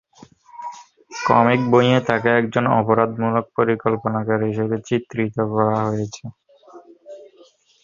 Comic 1.11 1.61
বইয়ে 1.71 1.99
তাকে 2.09 2.29
একজন 2.39 2.65
অপরাধমূলক 2.79 3.45
পরিকল্পনাকারী 3.57 4.45
হিসেবে 4.51 4.77
চিত্রিত 4.87 5.35
করা 5.51 5.77
হয়েছে। 5.87 6.23